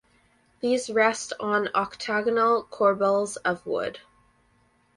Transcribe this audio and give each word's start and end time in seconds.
These 0.61 0.89
rest 0.89 1.31
on 1.39 1.69
octagonal 1.75 2.63
corbels 2.63 3.37
of 3.45 3.63
wood. 3.67 3.99